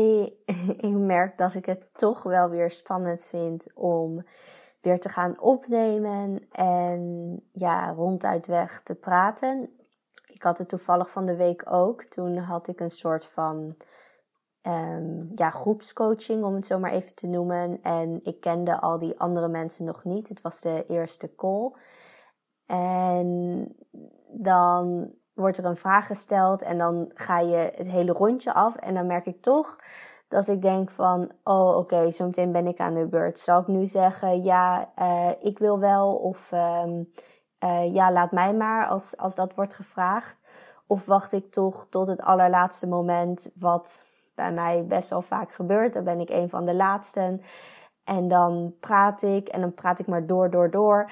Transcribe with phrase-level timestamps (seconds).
[0.88, 4.24] Ik merk dat ik het toch wel weer spannend vind om
[4.80, 9.70] weer te gaan opnemen en ja, ronduit weg te praten.
[10.26, 12.04] Ik had het toevallig van de week ook.
[12.04, 13.76] Toen had ik een soort van
[14.62, 17.82] um, ja, groepscoaching, om het zo maar even te noemen.
[17.82, 20.28] En ik kende al die andere mensen nog niet.
[20.28, 21.72] Het was de eerste call.
[22.66, 23.68] En
[24.28, 28.76] dan wordt er een vraag gesteld en dan ga je het hele rondje af.
[28.76, 29.78] En dan merk ik toch
[30.28, 33.38] dat ik denk van, oh oké, okay, zo meteen ben ik aan de beurt.
[33.38, 37.12] Zal ik nu zeggen, ja, uh, ik wil wel of um,
[37.64, 40.38] uh, ja, laat mij maar als, als dat wordt gevraagd.
[40.86, 45.92] Of wacht ik toch tot het allerlaatste moment, wat bij mij best wel vaak gebeurt.
[45.92, 47.42] Dan ben ik een van de laatsten.
[48.04, 51.10] En dan praat ik en dan praat ik maar door, door, door.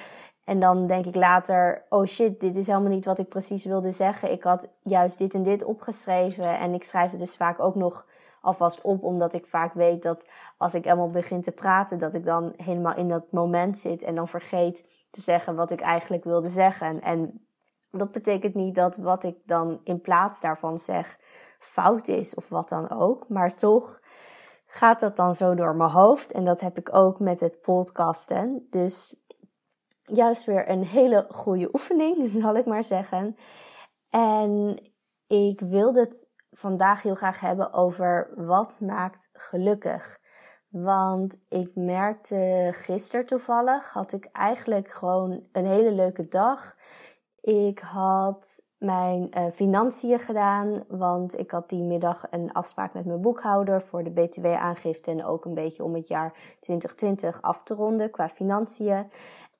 [0.49, 3.91] En dan denk ik later, oh shit, dit is helemaal niet wat ik precies wilde
[3.91, 4.31] zeggen.
[4.31, 6.59] Ik had juist dit en dit opgeschreven.
[6.59, 8.05] En ik schrijf het dus vaak ook nog
[8.41, 12.25] alvast op, omdat ik vaak weet dat als ik helemaal begin te praten, dat ik
[12.25, 16.49] dan helemaal in dat moment zit en dan vergeet te zeggen wat ik eigenlijk wilde
[16.49, 17.01] zeggen.
[17.01, 17.45] En
[17.91, 21.17] dat betekent niet dat wat ik dan in plaats daarvan zeg
[21.59, 23.99] fout is of wat dan ook, maar toch
[24.65, 26.31] gaat dat dan zo door mijn hoofd.
[26.31, 28.67] En dat heb ik ook met het podcasten.
[28.69, 29.15] Dus
[30.13, 33.35] juist weer een hele goede oefening, zal ik maar zeggen.
[34.09, 34.81] En
[35.27, 40.19] ik wilde het vandaag heel graag hebben over wat maakt gelukkig.
[40.69, 46.75] Want ik merkte gisteren toevallig, had ik eigenlijk gewoon een hele leuke dag.
[47.41, 53.21] Ik had mijn uh, financiën gedaan, want ik had die middag een afspraak met mijn
[53.21, 58.11] boekhouder voor de BTW-aangifte en ook een beetje om het jaar 2020 af te ronden
[58.11, 59.11] qua financiën.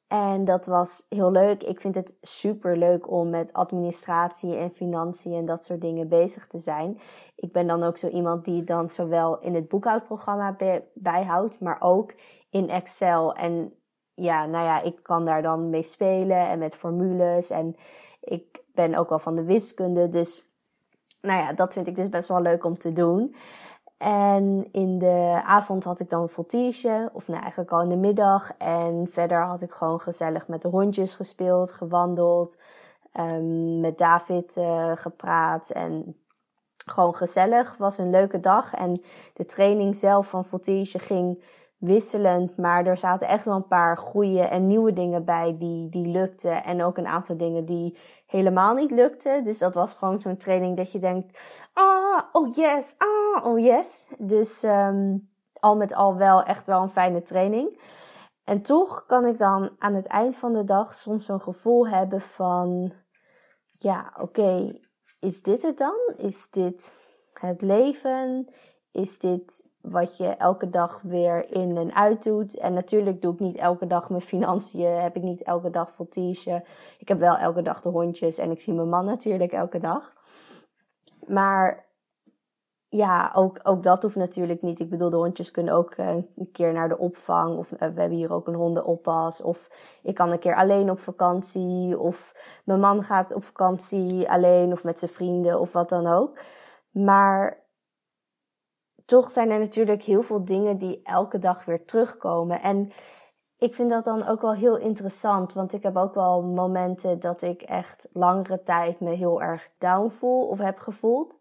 [0.09, 1.63] En dat was heel leuk.
[1.63, 6.47] Ik vind het super leuk om met administratie en financiën en dat soort dingen bezig
[6.47, 6.99] te zijn.
[7.35, 10.55] Ik ben dan ook zo iemand die dan zowel in het boekhoudprogramma
[10.93, 12.13] bijhoudt, maar ook
[12.49, 13.33] in Excel.
[13.33, 13.73] En
[14.13, 17.49] ja, nou ja, ik kan daar dan mee spelen en met formules.
[17.49, 17.75] En
[18.21, 20.09] ik ben ook wel van de wiskunde.
[20.09, 20.49] Dus
[21.21, 23.35] nou ja, dat vind ik dus best wel leuk om te doen.
[23.99, 27.97] En in de avond had ik dan een voltige, of nou eigenlijk al in de
[27.97, 28.51] middag.
[28.57, 32.57] En verder had ik gewoon gezellig met de hondjes gespeeld, gewandeld,
[33.13, 36.15] um, met David uh, gepraat en
[36.85, 37.77] gewoon gezellig.
[37.77, 39.01] Was een leuke dag en
[39.33, 41.43] de training zelf van voltige ging
[41.79, 46.07] wisselend, maar er zaten echt wel een paar goede en nieuwe dingen bij die, die
[46.07, 46.63] lukten.
[46.63, 49.43] En ook een aantal dingen die helemaal niet lukten.
[49.43, 51.39] Dus dat was gewoon zo'n training dat je denkt,
[51.73, 54.07] ah, oh yes, ah, oh yes.
[54.17, 57.81] Dus um, al met al wel echt wel een fijne training.
[58.43, 62.21] En toch kan ik dan aan het eind van de dag soms zo'n gevoel hebben
[62.21, 62.93] van,
[63.77, 64.79] ja, oké,
[65.19, 66.13] is dit het dan?
[66.17, 66.99] Is dit
[67.33, 68.49] het leven?
[68.91, 72.57] Is dit wat je elke dag weer in en uit doet.
[72.57, 76.63] En natuurlijk doe ik niet elke dag mijn financiën, heb ik niet elke dag voltige.
[76.99, 80.13] Ik heb wel elke dag de hondjes en ik zie mijn man natuurlijk elke dag.
[81.27, 81.87] Maar
[82.89, 84.79] ja, ook, ook dat hoeft natuurlijk niet.
[84.79, 87.57] Ik bedoel, de hondjes kunnen ook eh, een keer naar de opvang.
[87.57, 89.41] Of uh, we hebben hier ook een hondenoppas.
[89.41, 89.69] Of
[90.03, 91.99] ik kan een keer alleen op vakantie.
[91.99, 92.33] Of
[92.65, 96.39] mijn man gaat op vakantie alleen of met zijn vrienden of wat dan ook.
[96.91, 97.68] Maar
[99.09, 102.61] toch zijn er natuurlijk heel veel dingen die elke dag weer terugkomen.
[102.61, 102.91] En
[103.57, 107.41] ik vind dat dan ook wel heel interessant, want ik heb ook wel momenten dat
[107.41, 111.39] ik echt langere tijd me heel erg down voel of heb gevoeld.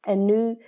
[0.00, 0.62] En nu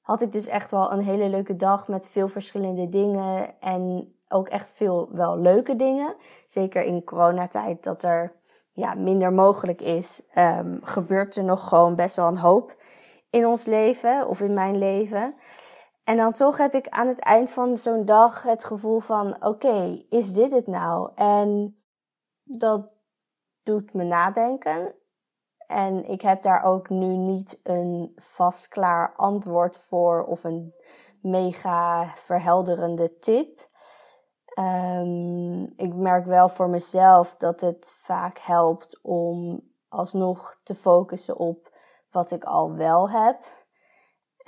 [0.00, 4.48] had ik dus echt wel een hele leuke dag met veel verschillende dingen en ook
[4.48, 6.14] echt veel wel leuke dingen.
[6.46, 8.32] Zeker in coronatijd dat er
[8.72, 12.76] ja, minder mogelijk is, um, gebeurt er nog gewoon best wel een hoop
[13.30, 15.34] in ons leven of in mijn leven.
[16.08, 20.04] En dan toch heb ik aan het eind van zo'n dag het gevoel van: oké,
[20.08, 21.10] is dit het nou?
[21.14, 21.78] En
[22.42, 22.94] dat
[23.62, 24.94] doet me nadenken.
[25.66, 30.74] En ik heb daar ook nu niet een vastklaar antwoord voor of een
[31.20, 33.68] mega verhelderende tip.
[34.58, 41.76] Um, ik merk wel voor mezelf dat het vaak helpt om alsnog te focussen op
[42.10, 43.44] wat ik al wel heb.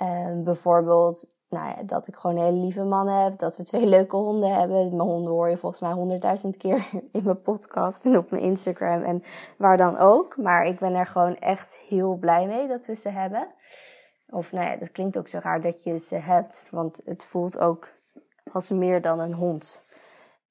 [0.01, 3.37] Um, bijvoorbeeld nou ja, dat ik gewoon een hele lieve man heb.
[3.37, 4.95] Dat we twee leuke honden hebben.
[4.95, 9.01] Mijn honden hoor je volgens mij honderdduizend keer in mijn podcast en op mijn Instagram
[9.01, 9.23] en
[9.57, 10.37] waar dan ook.
[10.37, 13.47] Maar ik ben er gewoon echt heel blij mee dat we ze hebben.
[14.29, 16.63] Of nou ja, dat klinkt ook zo raar dat je ze hebt.
[16.69, 17.89] Want het voelt ook
[18.51, 19.87] als meer dan een hond.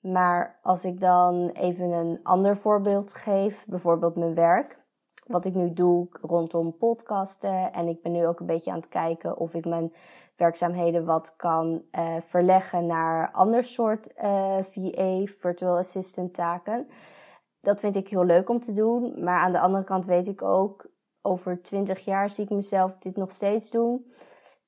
[0.01, 4.79] Maar als ik dan even een ander voorbeeld geef, bijvoorbeeld mijn werk.
[5.27, 7.73] wat ik nu doe rondom podcasten.
[7.73, 9.93] En ik ben nu ook een beetje aan het kijken of ik mijn
[10.41, 16.89] werkzaamheden wat kan uh, verleggen naar ander soort uh, VA, virtual assistant taken.
[17.61, 19.25] Dat vind ik heel leuk om te doen.
[19.25, 20.91] Maar aan de andere kant weet ik ook,
[21.23, 24.13] over twintig jaar zie ik mezelf dit nog steeds doen.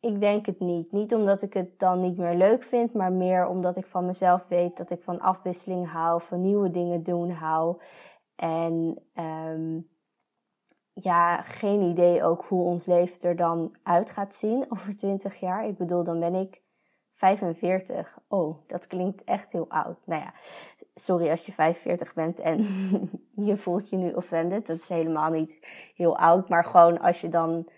[0.01, 0.93] Ik denk het niet.
[0.93, 4.49] Niet omdat ik het dan niet meer leuk vind, maar meer omdat ik van mezelf
[4.49, 7.81] weet dat ik van afwisseling hou, van nieuwe dingen doen hou.
[8.37, 9.91] En um,
[10.95, 15.67] ja, geen idee ook hoe ons leven er dan uit gaat zien over 20 jaar.
[15.67, 16.63] Ik bedoel, dan ben ik
[17.13, 18.19] 45.
[18.29, 19.97] Oh, dat klinkt echt heel oud.
[20.05, 20.33] Nou ja,
[20.95, 22.67] sorry als je 45 bent en
[23.49, 24.67] je voelt je nu offended.
[24.67, 25.59] Dat is helemaal niet
[25.95, 26.49] heel oud.
[26.49, 27.69] Maar gewoon als je dan,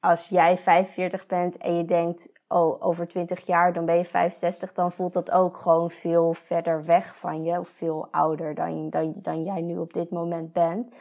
[0.00, 4.72] als jij 45 bent en je denkt, oh, over 20 jaar dan ben je 65,
[4.72, 7.58] dan voelt dat ook gewoon veel verder weg van je.
[7.58, 11.00] Of veel ouder dan, dan, dan jij nu op dit moment bent.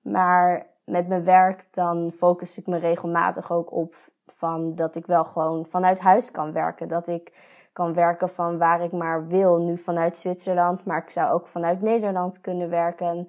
[0.00, 3.94] Maar met mijn werk dan focus ik me regelmatig ook op
[4.26, 6.88] van dat ik wel gewoon vanuit huis kan werken.
[6.88, 7.32] Dat ik
[7.72, 9.58] kan werken van waar ik maar wil.
[9.58, 13.28] Nu vanuit Zwitserland, maar ik zou ook vanuit Nederland kunnen werken.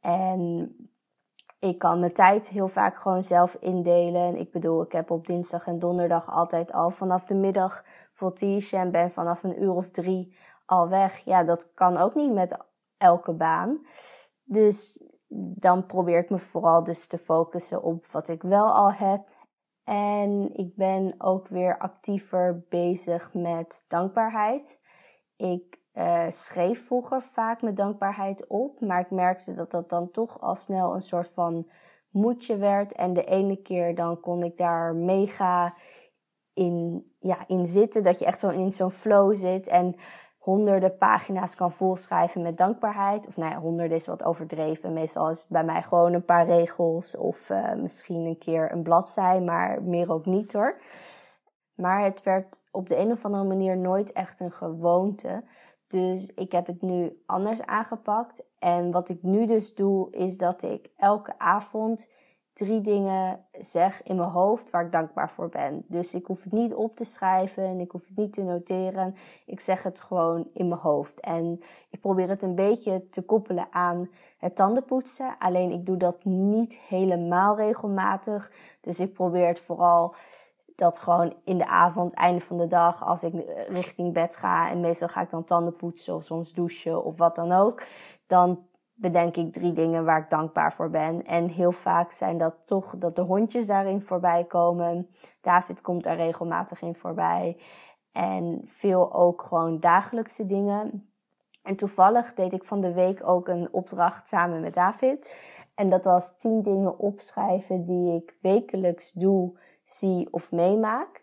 [0.00, 0.74] En
[1.58, 4.36] ik kan mijn tijd heel vaak gewoon zelf indelen.
[4.36, 8.90] Ik bedoel, ik heb op dinsdag en donderdag altijd al vanaf de middag voltige en
[8.90, 10.36] ben vanaf een uur of drie
[10.66, 11.18] al weg.
[11.18, 12.56] Ja, dat kan ook niet met
[12.96, 13.86] elke baan.
[14.44, 15.04] Dus
[15.38, 19.28] dan probeer ik me vooral dus te focussen op wat ik wel al heb.
[19.84, 24.80] En ik ben ook weer actiever bezig met dankbaarheid.
[25.36, 30.40] Ik uh, schreef vroeger vaak mijn dankbaarheid op, maar ik merkte dat dat dan toch
[30.40, 31.70] al snel een soort van
[32.10, 32.92] moedje werd.
[32.92, 35.74] En de ene keer dan kon ik daar mega
[36.54, 39.68] in, ja, in zitten, dat je echt zo in zo'n flow zit.
[39.68, 39.94] En
[40.40, 43.26] honderden pagina's kan volschrijven met dankbaarheid.
[43.26, 44.92] Of nou ja, honderden is wat overdreven.
[44.92, 48.82] Meestal is het bij mij gewoon een paar regels of uh, misschien een keer een
[48.82, 50.80] bladzij, maar meer ook niet hoor.
[51.74, 55.44] Maar het werd op de een of andere manier nooit echt een gewoonte.
[55.88, 58.44] Dus ik heb het nu anders aangepakt.
[58.58, 62.10] En wat ik nu dus doe, is dat ik elke avond
[62.52, 65.84] drie dingen zeg in mijn hoofd waar ik dankbaar voor ben.
[65.88, 69.14] Dus ik hoef het niet op te schrijven en ik hoef het niet te noteren.
[69.46, 71.20] Ik zeg het gewoon in mijn hoofd.
[71.20, 71.60] En
[71.90, 75.36] ik probeer het een beetje te koppelen aan het tandenpoetsen.
[75.38, 78.52] Alleen ik doe dat niet helemaal regelmatig.
[78.80, 80.14] Dus ik probeer het vooral
[80.80, 83.32] dat gewoon in de avond, einde van de dag, als ik
[83.68, 87.34] richting bed ga en meestal ga ik dan tanden poetsen of soms douchen of wat
[87.34, 87.82] dan ook,
[88.26, 88.68] dan
[89.00, 91.22] bedenk ik drie dingen waar ik dankbaar voor ben.
[91.22, 95.08] En heel vaak zijn dat toch dat de hondjes daarin voorbij komen.
[95.40, 97.56] David komt daar regelmatig in voorbij.
[98.12, 101.10] En veel ook gewoon dagelijkse dingen.
[101.62, 105.38] En toevallig deed ik van de week ook een opdracht samen met David.
[105.74, 111.22] En dat was tien dingen opschrijven die ik wekelijks doe, zie of meemaak.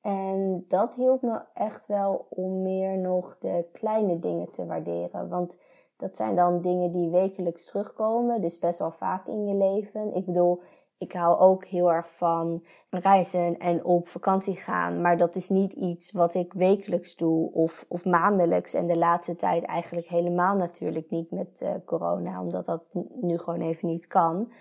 [0.00, 5.28] En dat hielp me echt wel om meer nog de kleine dingen te waarderen.
[5.28, 5.58] Want
[5.96, 10.14] dat zijn dan dingen die wekelijks terugkomen, dus best wel vaak in je leven.
[10.14, 10.62] Ik bedoel,
[10.98, 15.72] ik hou ook heel erg van reizen en op vakantie gaan, maar dat is niet
[15.72, 18.74] iets wat ik wekelijks doe of, of maandelijks.
[18.74, 23.60] En de laatste tijd eigenlijk helemaal natuurlijk niet met uh, corona, omdat dat nu gewoon
[23.60, 24.52] even niet kan.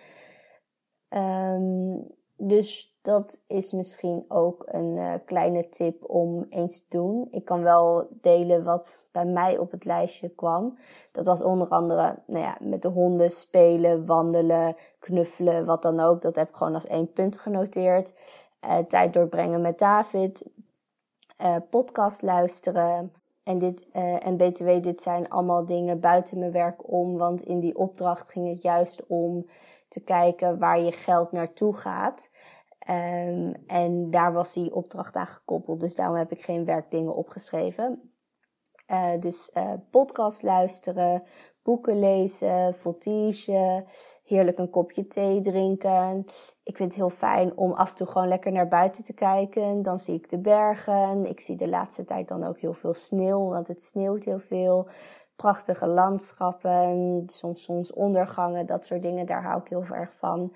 [1.10, 2.08] Um,
[2.48, 7.28] dus dat is misschien ook een uh, kleine tip om eens te doen.
[7.32, 10.78] Ik kan wel delen wat bij mij op het lijstje kwam.
[11.12, 16.22] Dat was onder andere nou ja, met de honden spelen, wandelen, knuffelen, wat dan ook.
[16.22, 18.14] Dat heb ik gewoon als één punt genoteerd.
[18.66, 20.46] Uh, tijd doorbrengen met David.
[21.42, 23.14] Uh, podcast luisteren.
[23.44, 23.88] En, dit,
[24.20, 27.18] en BTW, dit zijn allemaal dingen buiten mijn werk om.
[27.18, 29.46] Want in die opdracht ging het juist om
[29.88, 32.30] te kijken waar je geld naartoe gaat.
[32.90, 35.80] Um, en daar was die opdracht aan gekoppeld.
[35.80, 38.14] Dus daarom heb ik geen werkdingen opgeschreven.
[38.88, 41.24] Uh, dus uh, podcast luisteren,
[41.64, 43.86] boeken lezen, voltige,
[44.24, 46.26] heerlijk een kopje thee drinken.
[46.64, 49.82] Ik vind het heel fijn om af en toe gewoon lekker naar buiten te kijken.
[49.82, 51.26] Dan zie ik de bergen.
[51.26, 54.88] Ik zie de laatste tijd dan ook heel veel sneeuw, want het sneeuwt heel veel
[55.36, 59.26] prachtige landschappen, soms zonsondergangen, dat soort dingen.
[59.26, 60.54] Daar hou ik heel erg van.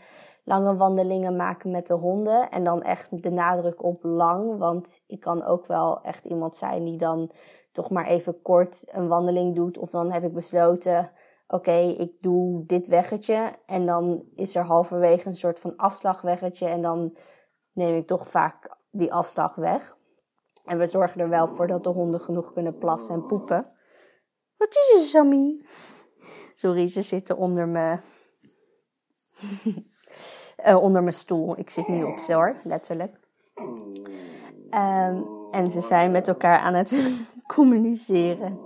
[0.50, 5.20] Lange wandelingen maken met de honden en dan echt de nadruk op lang, want ik
[5.20, 7.32] kan ook wel echt iemand zijn die dan
[7.72, 9.77] toch maar even kort een wandeling doet.
[9.77, 11.12] Of dan heb ik besloten,
[11.48, 16.82] oké, ik doe dit weggetje en dan is er halverwege een soort van afslagweggetje en
[16.82, 17.18] dan
[17.72, 19.98] neem ik toch vaak die afslag weg.
[20.66, 23.72] En we zorgen er wel voor dat de honden genoeg kunnen plassen en poepen.
[24.58, 25.66] Wat is er, Sammy?
[26.56, 28.01] Sorry, ze zitten onder mijn
[30.65, 31.59] uh, onder mijn stoel.
[31.59, 33.19] Ik zit nu op ze hoor, letterlijk.
[34.71, 37.17] Um, en ze zijn met elkaar aan het
[37.55, 38.59] communiceren.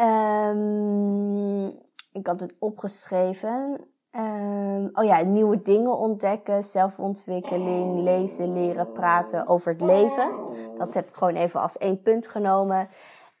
[0.00, 1.66] Um,
[2.12, 3.80] ik had het opgeschreven.
[4.12, 10.30] Um, oh ja, nieuwe dingen ontdekken, zelfontwikkeling, lezen, leren, praten over het leven.
[10.78, 12.88] Dat heb ik gewoon even als één punt genomen.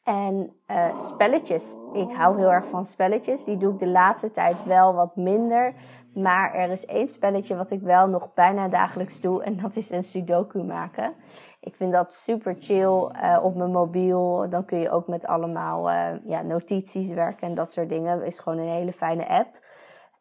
[0.08, 1.76] En uh, spelletjes.
[1.92, 3.44] Ik hou heel erg van spelletjes.
[3.44, 5.74] Die doe ik de laatste tijd wel wat minder.
[6.14, 9.42] Maar er is één spelletje wat ik wel nog bijna dagelijks doe.
[9.42, 11.14] En dat is een sudoku maken.
[11.60, 14.48] Ik vind dat super chill uh, op mijn mobiel.
[14.48, 18.24] Dan kun je ook met allemaal uh, ja, notities werken en dat soort dingen.
[18.24, 19.60] Is gewoon een hele fijne app.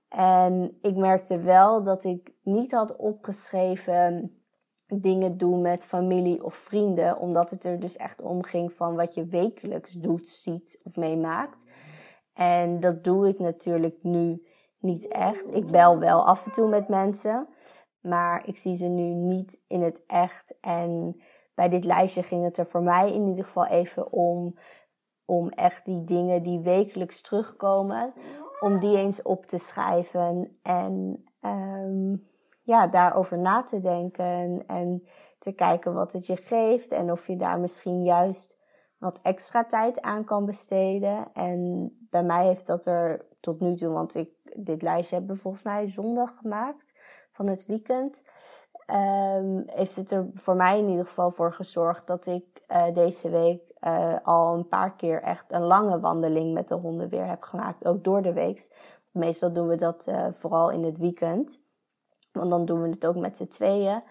[0.10, 4.38] En ik merkte wel dat ik niet had opgeschreven
[4.94, 9.14] dingen doen met familie of vrienden, omdat het er dus echt om ging van wat
[9.14, 11.66] je wekelijks doet, ziet of meemaakt.
[12.34, 14.46] En dat doe ik natuurlijk nu
[14.80, 15.56] niet echt.
[15.56, 17.48] Ik bel wel af en toe met mensen,
[18.02, 20.58] maar ik zie ze nu niet in het echt.
[20.62, 21.22] En
[21.56, 24.56] bij dit lijstje ging het er voor mij in ieder geval even om,
[25.26, 28.14] om echt die dingen die wekelijks terugkomen,
[28.60, 32.28] om die eens op te schrijven en um,
[32.68, 35.04] ja, daarover na te denken en
[35.40, 38.58] te kijken wat het je geeft en of je daar misschien juist
[38.98, 41.34] wat extra tijd aan kan besteden.
[41.34, 45.64] En bij mij heeft dat er tot nu toe, want ik dit lijstje heb volgens
[45.64, 46.94] mij zondag gemaakt
[47.32, 48.24] van het weekend.
[49.36, 53.30] Um, heeft het er voor mij in ieder geval voor gezorgd dat ik uh, deze
[53.30, 57.44] week uh, al een paar keer echt een lange wandeling met de honden weer heb
[57.44, 57.86] gemaakt.
[57.86, 58.70] Ook door de week.
[59.12, 61.66] Meestal doen we dat uh, vooral in het weekend.
[62.38, 64.04] Want dan doen we het ook met z'n tweeën.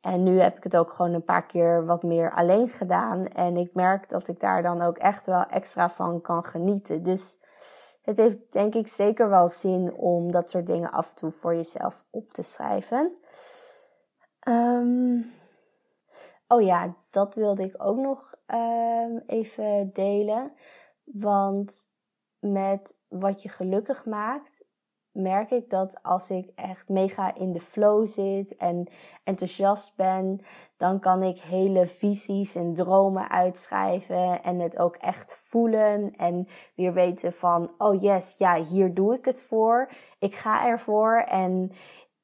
[0.00, 3.26] En nu heb ik het ook gewoon een paar keer wat meer alleen gedaan.
[3.26, 7.02] En ik merk dat ik daar dan ook echt wel extra van kan genieten.
[7.02, 7.38] Dus
[8.02, 11.54] het heeft denk ik zeker wel zin om dat soort dingen af en toe voor
[11.54, 13.18] jezelf op te schrijven.
[14.48, 15.32] Um,
[16.48, 20.52] oh ja, dat wilde ik ook nog um, even delen.
[21.04, 21.88] Want
[22.38, 24.64] met wat je gelukkig maakt,
[25.12, 28.86] merk ik dat als ik echt mega in de flow zit en
[29.24, 30.40] enthousiast ben,
[30.76, 36.92] dan kan ik hele visies en dromen uitschrijven en het ook echt voelen en weer
[36.92, 39.90] weten van, oh yes, ja, hier doe ik het voor.
[40.18, 41.72] Ik ga ervoor en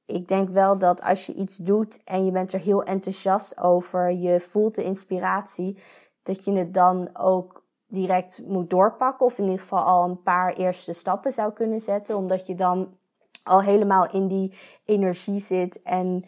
[0.06, 4.12] ik denk wel dat als je iets doet en je bent er heel enthousiast over,
[4.12, 5.78] je voelt de inspiratie,
[6.22, 7.55] dat je het dan ook
[7.86, 9.26] direct moet doorpakken.
[9.26, 12.16] Of in ieder geval al een paar eerste stappen zou kunnen zetten.
[12.16, 12.96] Omdat je dan
[13.42, 15.82] al helemaal in die energie zit.
[15.82, 16.24] En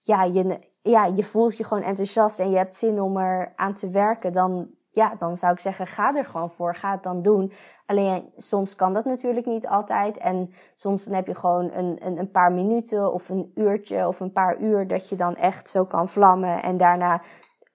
[0.00, 3.74] ja, je, ja, je voelt je gewoon enthousiast en je hebt zin om er aan
[3.74, 4.32] te werken.
[4.32, 6.74] Dan, ja, dan zou ik zeggen, ga er gewoon voor.
[6.74, 7.52] Ga het dan doen.
[7.86, 10.18] Alleen soms kan dat natuurlijk niet altijd.
[10.18, 14.20] En soms dan heb je gewoon een, een, een paar minuten of een uurtje of
[14.20, 16.62] een paar uur dat je dan echt zo kan vlammen.
[16.62, 17.22] En daarna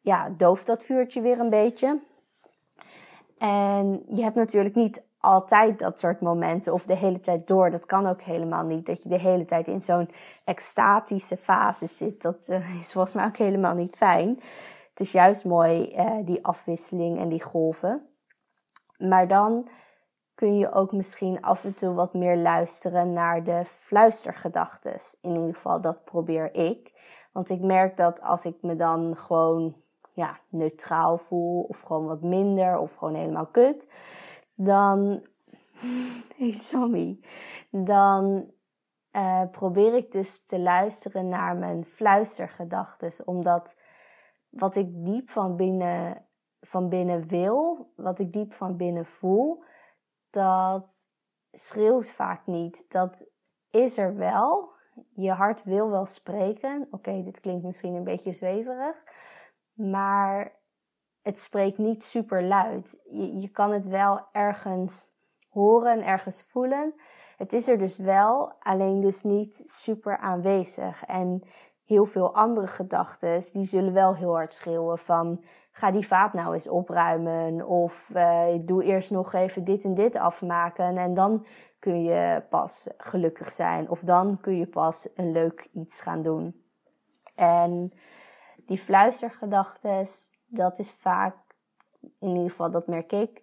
[0.02, 2.00] ja, dooft dat vuurtje weer een beetje.
[3.38, 7.72] En je hebt natuurlijk niet altijd dat soort momenten of de hele tijd door.
[7.72, 8.86] Dat kan ook helemaal niet.
[8.86, 10.10] Dat je de hele tijd in zo'n
[10.44, 12.22] extatische fase zit.
[12.22, 14.30] Dat uh, is volgens mij ook helemaal niet fijn.
[14.90, 18.08] Het is juist mooi, uh, die afwisseling en die golven.
[18.98, 19.70] Maar dan
[20.36, 25.18] kun je ook misschien af en toe wat meer luisteren naar de fluistergedachtes.
[25.22, 26.94] In ieder geval, dat probeer ik.
[27.34, 29.76] Want ik merk dat als ik me dan gewoon
[30.16, 33.88] ja, neutraal voel of gewoon wat minder of gewoon helemaal kut,
[34.56, 35.26] dan,
[36.38, 37.20] hey Sammy,
[37.70, 38.52] dan
[39.12, 43.76] uh, probeer ik dus te luisteren naar mijn fluistergedachten, omdat
[44.50, 46.26] wat ik diep van binnen,
[46.62, 49.64] van binnen wil, wat ik diep van binnen voel,
[50.30, 51.08] dat
[51.52, 52.86] schreeuwt vaak niet.
[52.90, 53.26] Dat
[53.72, 54.74] is er wel.
[55.16, 56.88] Je hart wil wel spreken.
[56.92, 59.04] Oké, dit klinkt misschien een beetje zweverig
[59.76, 60.52] maar
[61.22, 63.00] het spreekt niet super luid.
[63.04, 65.10] Je, je kan het wel ergens
[65.50, 66.94] horen, ergens voelen.
[67.38, 71.04] Het is er dus wel, alleen dus niet super aanwezig.
[71.04, 71.44] En
[71.86, 76.54] heel veel andere gedachten, die zullen wel heel hard schreeuwen van ga die vaat nou
[76.54, 81.46] eens opruimen of uh, doe eerst nog even dit en dit afmaken en dan
[81.80, 86.64] kun je pas gelukkig zijn of dan kun je pas een leuk iets gaan doen.
[87.36, 87.94] En
[88.66, 90.08] die fluistergedachten,
[90.46, 91.36] dat is vaak,
[92.20, 93.42] in ieder geval dat merk ik,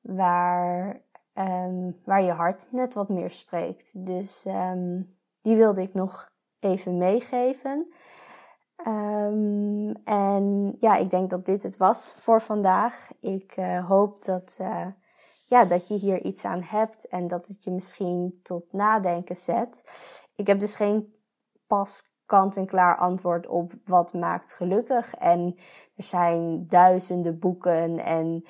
[0.00, 1.00] waar,
[1.34, 4.06] um, waar je hart net wat meer spreekt.
[4.06, 6.28] Dus um, die wilde ik nog
[6.60, 7.92] even meegeven.
[8.86, 13.08] Um, en ja, ik denk dat dit het was voor vandaag.
[13.20, 14.86] Ik uh, hoop dat, uh,
[15.46, 19.84] ja, dat je hier iets aan hebt en dat het je misschien tot nadenken zet.
[20.36, 21.14] ik heb dus geen
[21.66, 25.14] pas kant-en-klaar antwoord op wat maakt gelukkig.
[25.14, 25.56] En
[25.96, 28.44] er zijn duizenden boeken en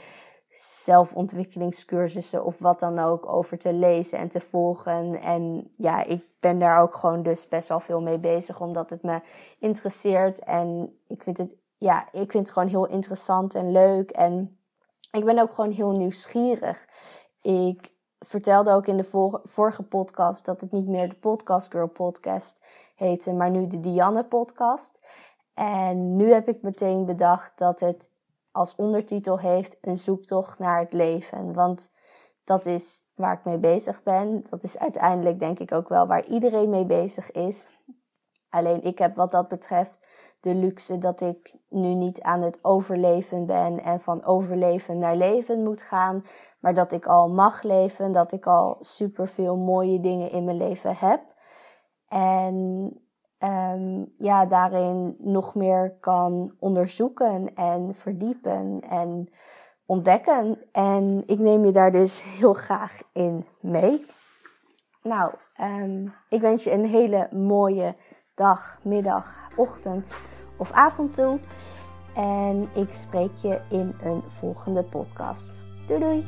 [0.57, 5.21] zelfontwikkelingscursussen of wat dan ook over te lezen en te volgen.
[5.21, 9.03] En ja, ik ben daar ook gewoon dus best wel veel mee bezig, omdat het
[9.03, 9.21] me
[9.59, 10.39] interesseert.
[10.39, 14.11] En ik vind het, ja, ik vind het gewoon heel interessant en leuk.
[14.11, 14.59] En
[15.11, 16.89] ik ben ook gewoon heel nieuwsgierig.
[17.43, 17.94] Ik
[18.25, 22.61] vertelde ook in de vorige podcast dat het niet meer de Podcast Girl podcast
[22.95, 25.01] heette, maar nu de Dianne podcast.
[25.55, 28.11] En nu heb ik meteen bedacht dat het
[28.51, 31.53] als ondertitel heeft een zoektocht naar het leven.
[31.53, 31.91] Want
[32.45, 34.45] dat is waar ik mee bezig ben.
[34.51, 37.69] Dat is uiteindelijk denk ik ook wel waar iedereen mee bezig is.
[38.49, 39.99] Alleen ik heb wat dat betreft
[40.41, 45.63] de luxe dat ik nu niet aan het overleven ben en van overleven naar leven
[45.63, 46.25] moet gaan,
[46.61, 50.97] maar dat ik al mag leven, dat ik al superveel mooie dingen in mijn leven
[50.97, 51.21] heb.
[52.09, 52.55] En
[53.39, 59.29] um, ja, daarin nog meer kan onderzoeken en verdiepen en
[59.87, 60.59] ontdekken.
[60.73, 64.05] En ik neem je daar dus heel graag in mee.
[65.03, 67.97] Nou, um, ik wens je een hele mooie
[68.35, 70.17] dag, middag, ochtend
[70.57, 71.39] of avond toe.
[72.15, 75.63] En ik spreek je in een volgende podcast.
[75.87, 76.25] Doei doei!